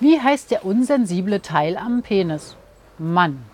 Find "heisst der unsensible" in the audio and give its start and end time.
0.18-1.42